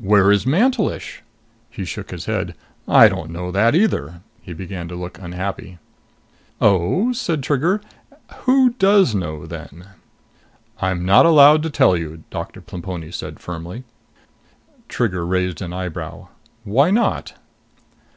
"Where 0.00 0.32
is 0.32 0.44
Mantelish?" 0.44 1.22
He 1.70 1.84
shook 1.84 2.10
his 2.10 2.24
head. 2.24 2.56
"I 2.88 3.08
don't 3.08 3.30
know 3.30 3.52
that 3.52 3.76
either." 3.76 4.22
He 4.42 4.52
began 4.52 4.88
to 4.88 4.96
look 4.96 5.20
unhappy. 5.20 5.78
"Oh?" 6.60 7.12
said 7.12 7.44
Trigger. 7.44 7.80
"Who 8.38 8.70
does 8.70 9.14
know 9.14 9.46
then?" 9.46 9.86
"I'm 10.80 11.04
not 11.04 11.26
allowed 11.26 11.62
to 11.62 11.70
tell 11.70 11.96
you," 11.96 12.24
Doctor 12.28 12.60
Plemponi 12.60 13.12
said 13.12 13.38
firmly. 13.38 13.84
Trigger 14.88 15.24
raised 15.24 15.62
an 15.62 15.72
eyebrow. 15.72 16.26
"Why 16.64 16.90
not?" 16.90 17.34